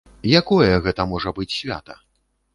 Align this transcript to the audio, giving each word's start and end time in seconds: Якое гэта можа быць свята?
Якое 0.39 0.69
гэта 0.85 1.05
можа 1.13 1.35
быць 1.41 1.49
свята? 1.59 2.01